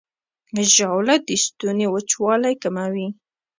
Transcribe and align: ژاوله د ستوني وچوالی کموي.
ژاوله 0.73 1.15
د 1.27 1.29
ستوني 1.45 1.87
وچوالی 1.89 2.53
کموي. 2.63 3.07